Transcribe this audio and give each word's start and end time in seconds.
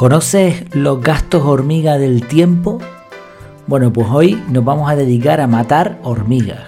¿Conoces 0.00 0.64
los 0.74 1.02
gastos 1.02 1.44
hormiga 1.44 1.98
del 1.98 2.26
tiempo? 2.26 2.78
Bueno, 3.66 3.92
pues 3.92 4.06
hoy 4.10 4.42
nos 4.48 4.64
vamos 4.64 4.90
a 4.90 4.96
dedicar 4.96 5.42
a 5.42 5.46
matar 5.46 5.98
hormigas. 6.02 6.60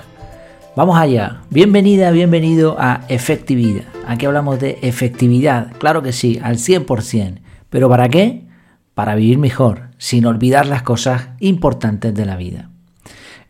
Vamos 0.76 0.98
allá. 0.98 1.40
Bienvenida, 1.48 2.10
bienvenido 2.10 2.76
a 2.78 3.06
Efectividad. 3.08 3.84
Aquí 4.06 4.26
hablamos 4.26 4.60
de 4.60 4.80
efectividad, 4.82 5.72
claro 5.78 6.02
que 6.02 6.12
sí, 6.12 6.40
al 6.42 6.58
100%. 6.58 7.40
¿Pero 7.70 7.88
para 7.88 8.10
qué? 8.10 8.44
Para 8.92 9.14
vivir 9.14 9.38
mejor, 9.38 9.88
sin 9.96 10.26
olvidar 10.26 10.66
las 10.66 10.82
cosas 10.82 11.28
importantes 11.40 12.14
de 12.14 12.26
la 12.26 12.36
vida. 12.36 12.68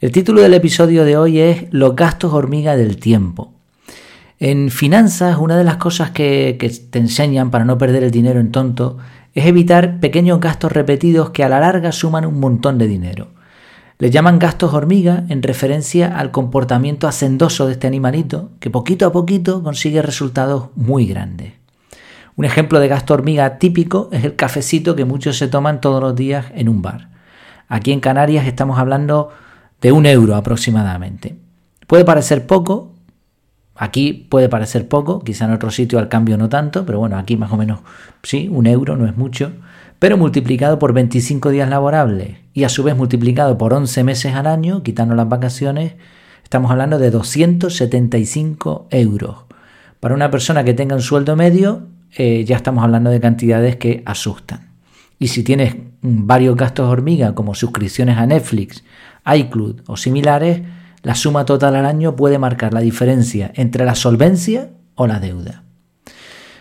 El 0.01 0.13
título 0.13 0.43
del 0.43 0.55
episodio 0.55 1.05
de 1.05 1.17
hoy 1.17 1.41
es 1.41 1.67
Los 1.73 1.97
gastos 1.97 2.33
hormiga 2.33 2.77
del 2.77 2.99
tiempo. 2.99 3.53
En 4.39 4.71
finanzas, 4.71 5.39
una 5.39 5.57
de 5.57 5.65
las 5.65 5.79
cosas 5.79 6.13
que, 6.13 6.57
que 6.61 6.71
te 6.71 7.01
enseñan 7.01 7.51
para 7.51 7.65
no 7.65 7.79
perder 7.79 8.05
el 8.05 8.13
dinero 8.13 8.39
en 8.39 8.53
tonto 8.53 8.99
es 9.35 9.47
evitar 9.47 10.01
pequeños 10.01 10.41
gastos 10.41 10.73
repetidos 10.73 11.31
que 11.31 11.45
a 11.45 11.49
la 11.49 11.61
larga 11.61 11.93
suman 11.93 12.27
un 12.27 12.39
montón 12.41 12.79
de 12.79 12.87
dinero. 12.87 13.29
Le 13.99 14.11
llaman 14.11 14.39
gastos 14.39 14.75
hormiga 14.75 15.25
en 15.29 15.43
referencia 15.43 16.19
al 16.19 16.31
comportamiento 16.31 17.07
hacendoso 17.07 17.67
de 17.67 17.73
este 17.73 17.87
animalito 17.87 18.51
que 18.59 18.71
poquito 18.71 19.07
a 19.07 19.13
poquito 19.13 19.63
consigue 19.63 20.03
resultados 20.03 20.71
muy 20.75 21.07
grandes. 21.07 21.53
Un 22.35 22.45
ejemplo 22.45 22.81
de 22.81 22.89
gasto 22.89 23.15
hormiga 23.15 23.59
típico 23.59 24.09
es 24.11 24.25
el 24.25 24.37
cafecito 24.37 24.97
que 24.97 25.05
muchos 25.05 25.37
se 25.37 25.49
toman 25.49 25.81
todos 25.81 26.03
los 26.03 26.17
días 26.17 26.47
en 26.55 26.69
un 26.69 26.83
bar. 26.83 27.11
Aquí 27.69 27.93
en 27.93 28.01
Canarias 28.01 28.47
estamos 28.47 28.79
hablando 28.79 29.31
de 29.81 29.93
un 29.93 30.07
euro 30.07 30.37
aproximadamente. 30.37 31.37
Puede 31.87 32.05
parecer 32.05 32.47
poco, 32.47 32.92
Aquí 33.83 34.13
puede 34.13 34.49
parecer 34.49 34.87
poco, 34.87 35.25
quizá 35.25 35.47
en 35.47 35.51
otro 35.51 35.73
sitio 35.73 35.99
al 35.99 36.09
cambio 36.09 36.39
no 36.39 36.49
tanto, 36.49 36.87
pero 36.87 37.01
bueno, 37.01 37.19
aquí 37.19 37.37
más 37.37 37.51
o 37.51 37.57
menos 37.57 37.81
sí, 38.23 38.49
un 38.49 38.69
euro 38.69 38.97
no 38.97 39.07
es 39.07 39.17
mucho, 39.17 39.51
pero 39.99 40.17
multiplicado 40.17 40.79
por 40.79 40.93
25 40.93 41.51
días 41.51 41.69
laborables 41.69 42.37
y 42.55 42.63
a 42.63 42.69
su 42.69 42.85
vez 42.85 42.97
multiplicado 42.97 43.59
por 43.59 43.75
11 43.75 44.05
meses 44.05 44.37
al 44.37 44.47
año, 44.47 44.85
quitando 44.85 45.17
las 45.17 45.29
vacaciones, 45.29 45.95
estamos 46.45 46.71
hablando 46.71 47.01
de 47.01 47.11
275 47.11 48.87
euros. 48.91 49.47
Para 49.99 50.15
una 50.15 50.31
persona 50.31 50.63
que 50.63 50.75
tenga 50.75 50.95
un 50.95 51.03
sueldo 51.03 51.35
medio, 51.35 51.89
eh, 52.17 52.45
ya 52.45 52.55
estamos 52.55 52.85
hablando 52.85 53.11
de 53.11 53.19
cantidades 53.19 53.75
que 53.75 54.05
asustan. 54.07 54.71
Y 55.19 55.27
si 55.27 55.43
tienes 55.43 55.75
varios 56.03 56.55
gastos 56.57 56.89
hormiga, 56.89 57.35
como 57.35 57.57
suscripciones 57.57 58.17
a 58.17 58.27
Netflix, 58.27 58.85
iCloud 59.27 59.81
o 59.89 59.97
similares, 59.97 60.61
la 61.03 61.15
suma 61.15 61.45
total 61.45 61.77
al 61.77 61.87
año 61.87 62.17
puede 62.17 62.39
marcar 62.39 62.73
la 62.73 62.81
diferencia 62.81 63.51
entre 63.55 63.85
la 63.85 63.95
solvencia 63.95 64.71
o 64.95 65.07
la 65.07 65.21
deuda. 65.21 65.65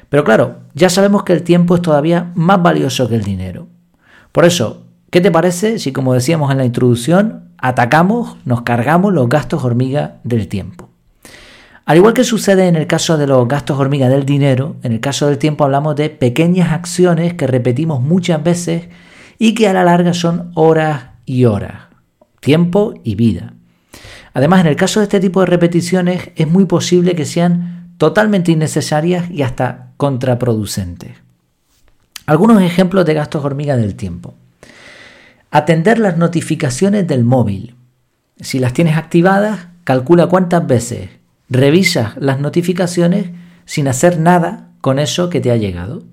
Pero 0.10 0.24
claro, 0.24 0.60
ya 0.74 0.90
sabemos 0.90 1.24
que 1.24 1.34
el 1.34 1.44
tiempo 1.44 1.76
es 1.76 1.82
todavía 1.82 2.32
más 2.36 2.62
valioso 2.62 3.08
que 3.08 3.16
el 3.16 3.24
dinero. 3.24 3.68
Por 4.32 4.46
eso, 4.46 4.88
¿qué 5.10 5.22
te 5.22 5.32
parece 5.32 5.80
si, 5.80 5.94
como 5.94 6.14
decíamos 6.14 6.52
en 6.52 6.58
la 6.58 6.66
introducción, 6.66 7.52
atacamos, 7.58 8.38
nos 8.44 8.64
cargamos 8.64 9.14
los 9.14 9.30
gastos 9.30 9.64
hormiga 9.64 10.20
del 10.24 10.48
tiempo? 10.48 10.90
Al 11.86 11.98
igual 11.98 12.14
que 12.14 12.24
sucede 12.24 12.68
en 12.68 12.76
el 12.76 12.88
caso 12.88 13.18
de 13.18 13.28
los 13.28 13.48
gastos 13.48 13.80
hormiga 13.80 14.10
del 14.10 14.26
dinero, 14.26 14.76
en 14.84 14.92
el 14.92 15.00
caso 15.00 15.28
del 15.28 15.38
tiempo 15.38 15.64
hablamos 15.64 15.96
de 15.96 16.10
pequeñas 16.10 16.72
acciones 16.72 17.34
que 17.34 17.48
repetimos 17.48 18.02
muchas 18.02 18.44
veces 18.44 18.90
y 19.40 19.54
que 19.54 19.68
a 19.68 19.74
la 19.74 19.84
larga 19.84 20.14
son 20.14 20.52
horas 20.56 21.06
y 21.26 21.46
horas, 21.46 21.84
tiempo 22.40 22.94
y 23.04 23.16
vida. 23.16 23.54
Además, 24.34 24.62
en 24.62 24.68
el 24.68 24.76
caso 24.76 25.00
de 25.00 25.06
este 25.06 25.20
tipo 25.20 25.42
de 25.42 25.48
repeticiones 25.48 26.30
es 26.36 26.48
muy 26.48 26.66
posible 26.66 27.16
que 27.16 27.26
sean 27.26 27.94
totalmente 27.98 28.52
innecesarias 28.52 29.30
y 29.30 29.42
hasta 29.42 29.92
contraproducentes. 29.98 31.12
Algunos 32.26 32.62
ejemplos 32.62 33.06
de 33.06 33.14
gastos 33.14 33.44
hormiga 33.44 33.76
del 33.76 33.96
tiempo. 33.96 34.36
Atender 35.52 36.00
las 36.00 36.18
notificaciones 36.18 37.08
del 37.08 37.26
móvil. 37.26 37.76
Si 38.40 38.60
las 38.60 38.74
tienes 38.74 38.98
activadas, 38.98 39.68
calcula 39.84 40.28
cuántas 40.28 40.66
veces 40.66 41.10
revisas 41.50 42.16
las 42.18 42.40
notificaciones 42.40 43.32
sin 43.66 43.88
hacer 43.88 44.20
nada 44.20 44.70
con 44.80 44.98
eso 44.98 45.30
que 45.30 45.42
te 45.42 45.52
ha 45.52 45.58
llegado. 45.58 46.04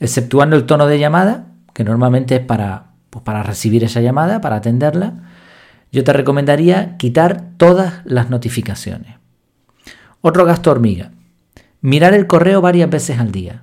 Exceptuando 0.00 0.56
el 0.56 0.66
tono 0.66 0.86
de 0.86 0.98
llamada, 0.98 1.46
que 1.72 1.84
normalmente 1.84 2.36
es 2.36 2.40
para, 2.40 2.86
pues, 3.10 3.22
para 3.24 3.42
recibir 3.42 3.84
esa 3.84 4.00
llamada, 4.00 4.40
para 4.40 4.56
atenderla, 4.56 5.14
yo 5.94 6.02
te 6.02 6.12
recomendaría 6.12 6.96
quitar 6.96 7.50
todas 7.56 8.00
las 8.04 8.28
notificaciones. 8.28 9.14
Otro 10.20 10.44
gasto 10.44 10.72
hormiga. 10.72 11.12
Mirar 11.80 12.14
el 12.14 12.26
correo 12.26 12.60
varias 12.60 12.90
veces 12.90 13.20
al 13.20 13.30
día. 13.30 13.60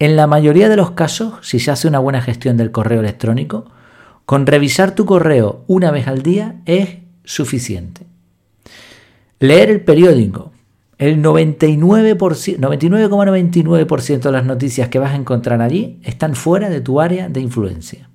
En 0.00 0.16
la 0.16 0.26
mayoría 0.26 0.68
de 0.68 0.74
los 0.74 0.90
casos, 0.90 1.34
si 1.42 1.60
se 1.60 1.70
hace 1.70 1.86
una 1.86 2.00
buena 2.00 2.20
gestión 2.20 2.56
del 2.56 2.72
correo 2.72 2.98
electrónico, 2.98 3.66
con 4.26 4.46
revisar 4.46 4.96
tu 4.96 5.06
correo 5.06 5.62
una 5.68 5.92
vez 5.92 6.08
al 6.08 6.22
día 6.22 6.56
es 6.66 6.96
suficiente. 7.22 8.04
Leer 9.38 9.70
el 9.70 9.82
periódico. 9.82 10.50
El 10.98 11.22
99,99% 11.22 14.22
de 14.22 14.32
las 14.32 14.44
noticias 14.44 14.88
que 14.88 14.98
vas 14.98 15.12
a 15.12 15.16
encontrar 15.16 15.62
allí 15.62 16.00
están 16.02 16.34
fuera 16.34 16.68
de 16.68 16.80
tu 16.80 17.00
área 17.00 17.28
de 17.28 17.40
influencia. 17.40 18.10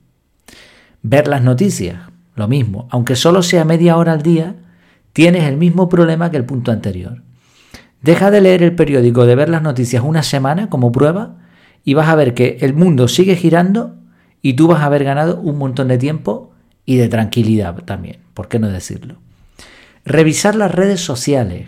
Ver 1.03 1.29
las 1.29 1.41
noticias. 1.41 2.09
Lo 2.39 2.47
mismo, 2.47 2.87
aunque 2.89 3.17
solo 3.17 3.43
sea 3.43 3.65
media 3.65 3.97
hora 3.97 4.13
al 4.13 4.21
día, 4.21 4.55
tienes 5.11 5.43
el 5.43 5.57
mismo 5.57 5.89
problema 5.89 6.31
que 6.31 6.37
el 6.37 6.45
punto 6.45 6.71
anterior. 6.71 7.21
Deja 8.01 8.31
de 8.31 8.39
leer 8.39 8.63
el 8.63 8.75
periódico, 8.75 9.25
de 9.25 9.35
ver 9.35 9.49
las 9.49 9.61
noticias 9.61 10.01
una 10.05 10.23
semana 10.23 10.69
como 10.69 10.89
prueba 10.89 11.35
y 11.83 11.95
vas 11.95 12.07
a 12.07 12.15
ver 12.15 12.33
que 12.33 12.59
el 12.61 12.73
mundo 12.73 13.09
sigue 13.09 13.35
girando 13.35 13.97
y 14.41 14.53
tú 14.53 14.67
vas 14.67 14.79
a 14.79 14.85
haber 14.85 15.03
ganado 15.03 15.41
un 15.41 15.57
montón 15.57 15.89
de 15.89 15.97
tiempo 15.97 16.53
y 16.85 16.95
de 16.95 17.09
tranquilidad 17.09 17.75
también, 17.83 18.19
¿por 18.33 18.47
qué 18.47 18.57
no 18.57 18.69
decirlo? 18.69 19.17
Revisar 20.05 20.55
las 20.55 20.73
redes 20.73 21.01
sociales. 21.01 21.67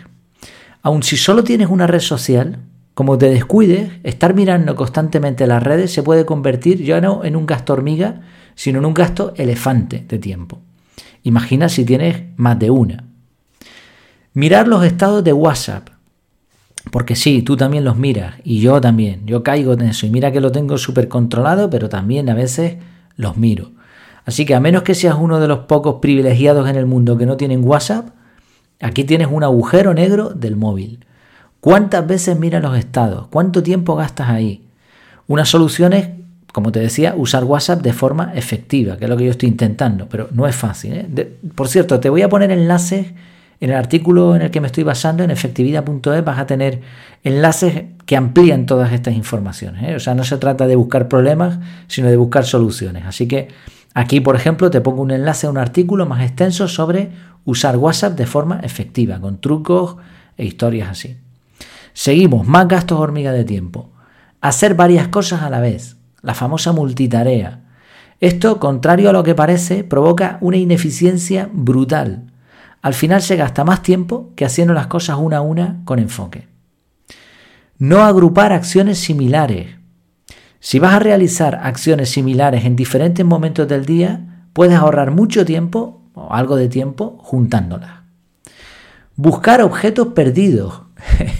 Aun 0.80 1.02
si 1.02 1.18
solo 1.18 1.44
tienes 1.44 1.68
una 1.68 1.86
red 1.86 2.00
social, 2.00 2.60
como 2.94 3.18
te 3.18 3.28
descuides, 3.28 3.90
estar 4.04 4.32
mirando 4.34 4.74
constantemente 4.74 5.46
las 5.46 5.62
redes 5.62 5.92
se 5.92 6.02
puede 6.02 6.24
convertir 6.24 6.82
ya 6.82 7.02
no 7.02 7.26
en 7.26 7.36
un 7.36 7.44
gasto 7.44 7.74
hormiga, 7.74 8.22
sino 8.54 8.78
en 8.78 8.84
un 8.84 8.94
gasto 8.94 9.32
elefante 9.36 10.04
de 10.08 10.18
tiempo. 10.18 10.60
Imagina 11.22 11.68
si 11.68 11.84
tienes 11.84 12.22
más 12.36 12.58
de 12.58 12.70
una. 12.70 13.04
Mirar 14.34 14.66
los 14.66 14.84
estados 14.84 15.22
de 15.22 15.32
WhatsApp. 15.32 15.88
Porque 16.90 17.14
sí, 17.14 17.42
tú 17.42 17.56
también 17.56 17.84
los 17.84 17.96
miras 17.96 18.34
y 18.42 18.60
yo 18.60 18.80
también. 18.80 19.24
Yo 19.26 19.42
caigo 19.42 19.74
en 19.74 19.82
eso 19.82 20.06
y 20.06 20.10
mira 20.10 20.32
que 20.32 20.40
lo 20.40 20.50
tengo 20.50 20.78
súper 20.78 21.08
controlado, 21.08 21.70
pero 21.70 21.88
también 21.88 22.28
a 22.28 22.34
veces 22.34 22.76
los 23.16 23.36
miro. 23.36 23.70
Así 24.24 24.44
que 24.44 24.54
a 24.54 24.60
menos 24.60 24.82
que 24.82 24.94
seas 24.94 25.16
uno 25.18 25.40
de 25.40 25.48
los 25.48 25.60
pocos 25.60 25.96
privilegiados 26.00 26.68
en 26.68 26.76
el 26.76 26.86
mundo 26.86 27.16
que 27.18 27.26
no 27.26 27.36
tienen 27.36 27.64
WhatsApp, 27.64 28.08
aquí 28.80 29.04
tienes 29.04 29.28
un 29.30 29.44
agujero 29.44 29.94
negro 29.94 30.30
del 30.30 30.56
móvil. 30.56 31.04
¿Cuántas 31.60 32.06
veces 32.06 32.38
miras 32.38 32.62
los 32.62 32.76
estados? 32.76 33.28
¿Cuánto 33.28 33.62
tiempo 33.62 33.94
gastas 33.94 34.28
ahí? 34.30 34.66
Una 35.28 35.44
solución 35.44 35.92
es 35.92 36.08
como 36.52 36.70
te 36.70 36.80
decía, 36.80 37.14
usar 37.16 37.44
WhatsApp 37.44 37.80
de 37.80 37.94
forma 37.94 38.32
efectiva, 38.34 38.98
que 38.98 39.04
es 39.04 39.10
lo 39.10 39.16
que 39.16 39.24
yo 39.24 39.30
estoy 39.30 39.48
intentando, 39.48 40.06
pero 40.08 40.28
no 40.32 40.46
es 40.46 40.54
fácil. 40.54 40.92
¿eh? 40.92 41.36
por 41.54 41.68
cierto, 41.68 41.98
te 41.98 42.10
voy 42.10 42.20
a 42.20 42.28
poner 42.28 42.50
enlaces 42.50 43.06
en 43.58 43.70
el 43.70 43.76
artículo 43.76 44.36
en 44.36 44.42
el 44.42 44.50
que 44.50 44.60
me 44.60 44.66
estoy 44.66 44.84
basando, 44.84 45.24
en 45.24 45.30
efectividad.es, 45.30 46.24
vas 46.24 46.38
a 46.38 46.46
tener 46.46 46.80
enlaces 47.22 47.84
que 48.04 48.16
amplían 48.16 48.66
todas 48.66 48.92
estas 48.92 49.14
informaciones. 49.14 49.84
¿eh? 49.88 49.94
O 49.94 50.00
sea, 50.00 50.14
no 50.14 50.24
se 50.24 50.36
trata 50.36 50.66
de 50.66 50.76
buscar 50.76 51.08
problemas, 51.08 51.58
sino 51.86 52.08
de 52.08 52.16
buscar 52.16 52.44
soluciones. 52.44 53.06
Así 53.06 53.26
que 53.26 53.48
aquí, 53.94 54.20
por 54.20 54.36
ejemplo, 54.36 54.70
te 54.70 54.80
pongo 54.80 55.00
un 55.00 55.12
enlace 55.12 55.46
a 55.46 55.50
un 55.50 55.58
artículo 55.58 56.06
más 56.06 56.22
extenso 56.22 56.68
sobre 56.68 57.10
usar 57.44 57.76
WhatsApp 57.76 58.14
de 58.14 58.26
forma 58.26 58.60
efectiva, 58.62 59.20
con 59.20 59.40
trucos 59.40 59.96
e 60.36 60.44
historias 60.44 60.90
así. 60.90 61.16
Seguimos, 61.94 62.46
más 62.46 62.68
gastos 62.68 62.98
hormiga 62.98 63.32
de 63.32 63.44
tiempo. 63.44 63.90
Hacer 64.40 64.74
varias 64.74 65.08
cosas 65.08 65.42
a 65.42 65.50
la 65.50 65.60
vez 65.60 65.96
la 66.22 66.34
famosa 66.34 66.72
multitarea. 66.72 67.60
Esto, 68.20 68.60
contrario 68.60 69.10
a 69.10 69.12
lo 69.12 69.24
que 69.24 69.34
parece, 69.34 69.82
provoca 69.82 70.38
una 70.40 70.56
ineficiencia 70.56 71.50
brutal. 71.52 72.30
Al 72.80 72.94
final 72.94 73.20
se 73.20 73.36
gasta 73.36 73.64
más 73.64 73.82
tiempo 73.82 74.30
que 74.36 74.44
haciendo 74.44 74.74
las 74.74 74.86
cosas 74.86 75.18
una 75.18 75.38
a 75.38 75.40
una 75.40 75.80
con 75.84 75.98
enfoque. 75.98 76.46
No 77.78 78.02
agrupar 78.02 78.52
acciones 78.52 78.98
similares. 78.98 79.76
Si 80.60 80.78
vas 80.78 80.94
a 80.94 80.98
realizar 81.00 81.60
acciones 81.64 82.10
similares 82.10 82.64
en 82.64 82.76
diferentes 82.76 83.26
momentos 83.26 83.66
del 83.66 83.84
día, 83.84 84.46
puedes 84.52 84.76
ahorrar 84.76 85.10
mucho 85.10 85.44
tiempo 85.44 86.02
o 86.14 86.32
algo 86.32 86.54
de 86.54 86.68
tiempo 86.68 87.18
juntándolas. 87.22 88.02
Buscar 89.16 89.62
objetos 89.62 90.08
perdidos. 90.08 90.82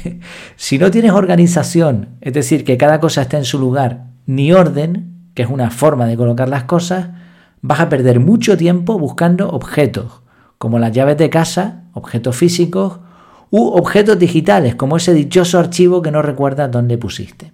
si 0.56 0.78
no 0.78 0.90
tienes 0.90 1.12
organización, 1.12 2.16
es 2.20 2.32
decir, 2.32 2.64
que 2.64 2.76
cada 2.76 2.98
cosa 2.98 3.22
esté 3.22 3.36
en 3.36 3.44
su 3.44 3.60
lugar 3.60 4.11
ni 4.26 4.52
orden, 4.52 5.30
que 5.34 5.42
es 5.42 5.48
una 5.48 5.70
forma 5.70 6.06
de 6.06 6.16
colocar 6.16 6.48
las 6.48 6.64
cosas, 6.64 7.08
vas 7.60 7.80
a 7.80 7.88
perder 7.88 8.20
mucho 8.20 8.56
tiempo 8.56 8.98
buscando 8.98 9.48
objetos, 9.50 10.22
como 10.58 10.78
las 10.78 10.92
llaves 10.92 11.16
de 11.16 11.30
casa, 11.30 11.84
objetos 11.92 12.36
físicos, 12.36 12.98
u 13.50 13.68
objetos 13.68 14.18
digitales, 14.18 14.74
como 14.74 14.96
ese 14.96 15.12
dichoso 15.12 15.58
archivo 15.58 16.00
que 16.00 16.10
no 16.10 16.22
recuerdas 16.22 16.70
dónde 16.70 16.96
pusiste. 16.96 17.52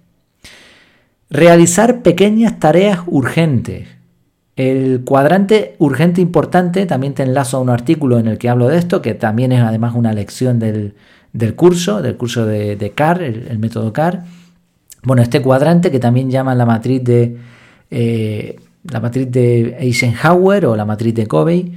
Realizar 1.29 2.01
pequeñas 2.01 2.59
tareas 2.59 3.01
urgentes. 3.05 3.87
El 4.55 5.03
cuadrante 5.05 5.75
urgente 5.77 6.21
importante, 6.21 6.85
también 6.85 7.13
te 7.13 7.23
enlazo 7.23 7.57
a 7.57 7.59
un 7.59 7.69
artículo 7.69 8.17
en 8.17 8.27
el 8.27 8.37
que 8.37 8.49
hablo 8.49 8.67
de 8.69 8.77
esto, 8.77 9.01
que 9.01 9.13
también 9.13 9.51
es 9.51 9.61
además 9.61 9.93
una 9.93 10.13
lección 10.13 10.57
del, 10.59 10.95
curso, 11.55 12.01
del 12.01 12.15
curso 12.17 12.45
de, 12.45 12.91
CAR, 12.95 13.21
el, 13.21 13.59
método 13.59 13.91
CAR. 13.93 14.23
Bueno, 15.03 15.21
este 15.21 15.41
cuadrante 15.41 15.91
que 15.91 15.99
también 15.99 16.29
llaman 16.29 16.57
la 16.57 16.65
matriz 16.65 17.03
de 17.03 17.37
eh, 17.91 18.59
la 18.83 18.99
matriz 18.99 19.29
de 19.31 19.77
Eisenhower 19.79 20.65
o 20.65 20.75
la 20.75 20.85
matriz 20.85 21.13
de 21.13 21.27
Covey, 21.27 21.73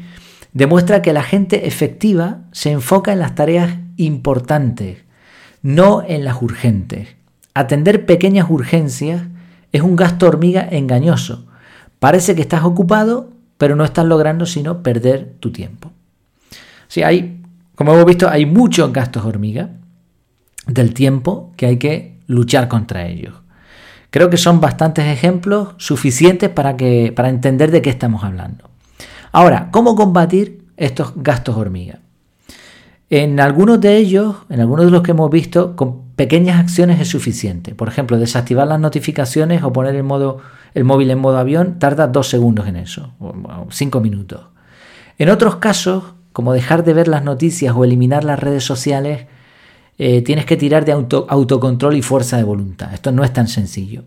demuestra 0.52 1.02
que 1.02 1.12
la 1.12 1.22
gente 1.22 1.66
efectiva 1.66 2.42
se 2.52 2.70
enfoca 2.70 3.12
en 3.12 3.18
las 3.18 3.34
tareas 3.34 3.78
importantes, 3.96 4.98
no 5.62 6.02
en 6.06 6.24
las 6.24 6.40
urgentes. 6.40 7.08
Atender 7.54 8.06
pequeñas 8.06 8.48
urgencias 8.50 9.22
es 9.72 9.82
un 9.82 9.96
gasto 9.96 10.26
hormiga 10.26 10.66
engañoso 10.70 11.46
Parece 12.02 12.34
que 12.34 12.42
estás 12.42 12.64
ocupado, 12.64 13.30
pero 13.58 13.76
no 13.76 13.84
estás 13.84 14.04
logrando 14.04 14.44
sino 14.44 14.82
perder 14.82 15.36
tu 15.38 15.52
tiempo. 15.52 15.92
Sí, 16.88 17.04
hay, 17.04 17.40
como 17.76 17.92
hemos 17.92 18.04
visto, 18.06 18.28
hay 18.28 18.44
muchos 18.44 18.92
gastos 18.92 19.24
hormiga 19.24 19.70
del 20.66 20.92
tiempo 20.94 21.52
que 21.56 21.66
hay 21.66 21.76
que 21.76 22.11
luchar 22.26 22.68
contra 22.68 23.06
ellos. 23.06 23.34
Creo 24.10 24.28
que 24.30 24.36
son 24.36 24.60
bastantes 24.60 25.06
ejemplos 25.06 25.70
suficientes 25.78 26.50
para, 26.50 26.76
que, 26.76 27.12
para 27.14 27.28
entender 27.28 27.70
de 27.70 27.82
qué 27.82 27.90
estamos 27.90 28.24
hablando. 28.24 28.68
Ahora, 29.32 29.68
¿cómo 29.70 29.94
combatir 29.96 30.64
estos 30.76 31.12
gastos 31.16 31.56
hormiga? 31.56 32.00
En 33.08 33.40
algunos 33.40 33.80
de 33.80 33.96
ellos, 33.96 34.36
en 34.48 34.60
algunos 34.60 34.86
de 34.86 34.90
los 34.90 35.02
que 35.02 35.12
hemos 35.12 35.30
visto, 35.30 35.76
con 35.76 36.12
pequeñas 36.16 36.60
acciones 36.60 37.00
es 37.00 37.08
suficiente. 37.08 37.74
Por 37.74 37.88
ejemplo, 37.88 38.18
desactivar 38.18 38.66
las 38.66 38.80
notificaciones 38.80 39.62
o 39.62 39.72
poner 39.72 39.94
el 39.94 40.02
modo 40.02 40.40
el 40.74 40.84
móvil 40.84 41.10
en 41.10 41.18
modo 41.18 41.38
avión 41.38 41.78
tarda 41.78 42.06
dos 42.06 42.28
segundos 42.28 42.66
en 42.66 42.76
eso, 42.76 43.12
o 43.20 43.66
cinco 43.70 44.00
minutos. 44.00 44.40
En 45.18 45.28
otros 45.28 45.56
casos, 45.56 46.14
como 46.32 46.52
dejar 46.52 46.84
de 46.84 46.94
ver 46.94 47.08
las 47.08 47.22
noticias 47.22 47.74
o 47.76 47.84
eliminar 47.84 48.24
las 48.24 48.40
redes 48.40 48.64
sociales, 48.64 49.26
eh, 50.02 50.22
tienes 50.22 50.46
que 50.46 50.56
tirar 50.56 50.84
de 50.84 50.92
autocontrol 50.92 51.94
y 51.96 52.02
fuerza 52.02 52.36
de 52.36 52.44
voluntad. 52.44 52.92
Esto 52.92 53.12
no 53.12 53.24
es 53.24 53.32
tan 53.32 53.48
sencillo. 53.48 54.04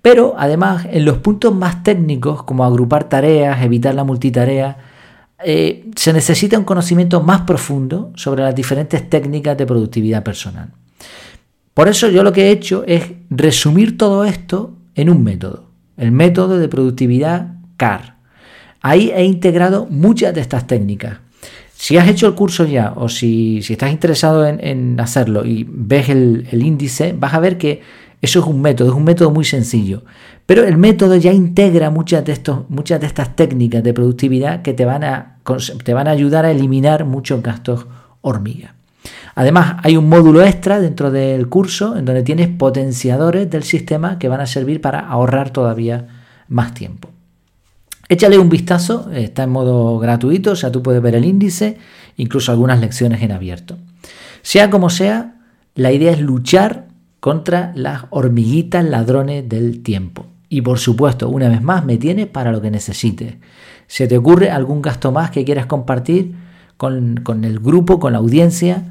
Pero 0.00 0.34
además, 0.38 0.86
en 0.90 1.04
los 1.04 1.18
puntos 1.18 1.54
más 1.54 1.82
técnicos, 1.82 2.42
como 2.44 2.64
agrupar 2.64 3.08
tareas, 3.08 3.62
evitar 3.62 3.94
la 3.94 4.04
multitarea, 4.04 4.76
eh, 5.44 5.90
se 5.96 6.12
necesita 6.12 6.58
un 6.58 6.64
conocimiento 6.64 7.20
más 7.22 7.42
profundo 7.42 8.12
sobre 8.14 8.42
las 8.42 8.54
diferentes 8.54 9.08
técnicas 9.10 9.56
de 9.56 9.66
productividad 9.66 10.22
personal. 10.22 10.70
Por 11.74 11.88
eso 11.88 12.08
yo 12.08 12.22
lo 12.22 12.32
que 12.32 12.48
he 12.48 12.50
hecho 12.50 12.84
es 12.86 13.12
resumir 13.30 13.98
todo 13.98 14.24
esto 14.24 14.74
en 14.94 15.10
un 15.10 15.22
método 15.22 15.68
el 15.98 16.12
método 16.12 16.58
de 16.58 16.68
productividad 16.68 17.56
CAR. 17.76 18.16
Ahí 18.80 19.10
he 19.14 19.24
integrado 19.24 19.86
muchas 19.90 20.32
de 20.32 20.40
estas 20.40 20.66
técnicas. 20.66 21.18
Si 21.80 21.96
has 21.96 22.08
hecho 22.08 22.26
el 22.26 22.34
curso 22.34 22.64
ya 22.64 22.92
o 22.96 23.08
si, 23.08 23.58
estás 23.58 23.92
interesado 23.92 24.44
en, 24.44 24.98
hacerlo 24.98 25.44
y 25.46 25.64
ves 25.70 26.08
el, 26.08 26.44
índice, 26.52 27.14
vas 27.16 27.34
a 27.34 27.38
ver 27.38 27.56
que 27.56 27.82
eso 28.20 28.40
es 28.40 28.46
un 28.46 28.60
método, 28.60 28.88
es 28.88 28.94
un 28.96 29.04
método 29.04 29.30
muy 29.30 29.44
sencillo. 29.44 30.02
Pero 30.44 30.64
el 30.64 30.76
método 30.76 31.14
ya 31.14 31.32
integra 31.32 31.90
muchas 31.90 32.24
de, 32.24 32.32
estos, 32.32 32.68
muchas 32.68 33.00
de 33.00 33.06
estas 33.06 33.36
técnicas 33.36 33.84
de 33.84 33.94
productividad 33.94 34.62
que 34.62 34.74
te 34.74 34.84
van, 34.84 35.04
a, 35.04 35.38
te 35.84 35.94
van 35.94 36.08
a 36.08 36.10
ayudar 36.10 36.44
a 36.44 36.50
eliminar 36.50 37.04
muchos 37.04 37.44
gastos 37.44 37.86
hormiga. 38.22 38.74
Además, 39.36 39.76
hay 39.84 39.96
un 39.96 40.08
módulo 40.08 40.42
extra 40.42 40.80
dentro 40.80 41.12
del 41.12 41.48
curso 41.48 41.96
en 41.96 42.04
donde 42.04 42.24
tienes 42.24 42.48
potenciadores 42.48 43.48
del 43.48 43.62
sistema 43.62 44.18
que 44.18 44.28
van 44.28 44.40
a 44.40 44.46
servir 44.46 44.80
para 44.80 44.98
ahorrar 44.98 45.50
todavía 45.50 46.08
más 46.48 46.74
tiempo. 46.74 47.08
Échale 48.08 48.38
un 48.38 48.48
vistazo, 48.48 49.10
está 49.12 49.42
en 49.42 49.50
modo 49.50 49.98
gratuito, 49.98 50.56
sea, 50.56 50.72
tú 50.72 50.82
puedes 50.82 51.02
ver 51.02 51.14
el 51.14 51.26
índice, 51.26 51.76
incluso 52.16 52.52
algunas 52.52 52.80
lecciones 52.80 53.22
en 53.22 53.32
abierto. 53.32 53.76
Sea 54.40 54.70
como 54.70 54.88
sea, 54.88 55.36
la 55.74 55.92
idea 55.92 56.12
es 56.12 56.20
luchar 56.20 56.88
contra 57.20 57.72
las 57.74 58.04
hormiguitas 58.10 58.84
ladrones 58.84 59.48
del 59.48 59.82
tiempo. 59.82 60.26
Y 60.48 60.62
por 60.62 60.78
supuesto, 60.78 61.28
una 61.28 61.48
vez 61.48 61.62
más, 61.62 61.84
me 61.84 61.98
tienes 61.98 62.26
para 62.26 62.50
lo 62.52 62.62
que 62.62 62.70
necesites. 62.70 63.34
¿Se 63.86 64.06
te 64.06 64.16
ocurre 64.16 64.50
algún 64.50 64.80
gasto 64.80 65.12
más 65.12 65.30
que 65.30 65.44
quieras 65.44 65.66
compartir 65.66 66.34
con, 66.76 67.20
con 67.22 67.44
el 67.44 67.58
grupo, 67.58 67.98
con 67.98 68.12
la 68.12 68.18
audiencia? 68.18 68.84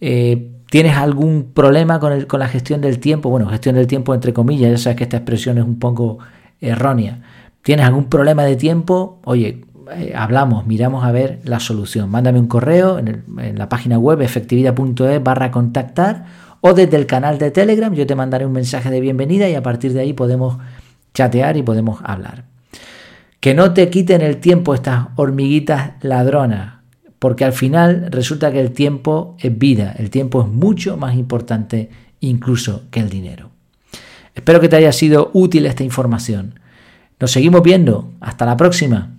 Eh, 0.00 0.50
¿Tienes 0.70 0.96
algún 0.96 1.52
problema 1.54 1.98
con, 1.98 2.26
con, 2.26 2.40
la 2.40 2.48
gestión 2.48 2.82
del 2.82 2.98
tiempo? 2.98 3.30
Bueno, 3.30 3.48
gestión 3.48 3.76
del 3.76 3.86
tiempo 3.86 4.14
entre 4.14 4.34
comillas, 4.34 4.70
ya 4.70 4.76
sabes 4.76 4.96
que 4.98 5.04
esta 5.04 5.16
expresión 5.16 5.56
es 5.56 5.64
un 5.64 5.78
poco 5.78 6.18
errónea. 6.60 7.22
¿Tienes 7.62 7.86
algún 7.86 8.06
problema 8.06 8.44
de 8.44 8.56
tiempo? 8.56 9.20
Oye, 9.24 9.64
eh, 9.94 10.12
hablamos, 10.14 10.66
miramos 10.66 11.04
a 11.04 11.12
ver 11.12 11.40
la 11.44 11.60
solución. 11.60 12.10
Mándame 12.10 12.38
un 12.38 12.46
correo 12.46 12.98
en, 12.98 13.24
la 13.56 13.68
página 13.68 13.98
web 13.98 14.20
efectividad.es 14.20 15.22
barra 15.22 15.50
contactar 15.50 16.26
o 16.60 16.74
desde 16.74 16.96
el 16.96 17.06
canal 17.06 17.38
de 17.38 17.50
Telegram 17.50 17.94
yo 17.94 18.06
te 18.06 18.14
mandaré 18.14 18.44
un 18.44 18.52
mensaje 18.52 18.90
de 18.90 19.00
bienvenida 19.00 19.48
y 19.48 19.54
a 19.54 19.62
partir 19.62 19.92
de 19.92 20.00
ahí 20.00 20.12
podemos 20.12 20.58
chatear 21.14 21.56
y 21.56 21.62
podemos 21.62 22.00
hablar. 22.04 22.44
Que 23.40 23.54
no 23.54 23.72
te 23.72 23.88
quiten 23.88 24.20
el 24.20 24.38
tiempo 24.38 24.74
estas 24.74 25.08
hormiguitas 25.16 25.92
ladronas 26.02 26.78
porque 27.18 27.44
al 27.44 27.52
final 27.52 28.08
resulta 28.10 28.52
que 28.52 28.60
el 28.60 28.72
tiempo 28.72 29.36
es 29.40 29.56
vida, 29.56 29.94
el 29.98 30.10
tiempo 30.10 30.42
es 30.42 30.48
mucho 30.48 30.96
más 30.96 31.16
importante 31.16 31.90
incluso 32.20 32.84
que 32.90 33.00
el 33.00 33.08
dinero. 33.08 33.50
Espero 34.34 34.60
que 34.60 34.68
te 34.68 34.76
haya 34.76 34.92
sido 34.92 35.30
útil 35.32 35.66
esta 35.66 35.82
información. 35.82 36.60
Nos 37.20 37.30
seguimos 37.32 37.62
viendo. 37.62 38.12
Hasta 38.20 38.46
la 38.46 38.56
próxima. 38.56 39.17